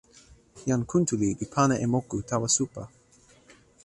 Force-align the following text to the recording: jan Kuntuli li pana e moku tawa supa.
jan 0.69 0.81
Kuntuli 0.89 1.29
li 1.39 1.45
pana 1.53 1.75
e 1.83 1.85
moku 1.93 2.17
tawa 2.29 2.47
supa. 2.55 2.83